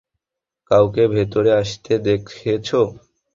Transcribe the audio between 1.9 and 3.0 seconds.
দেখেছো?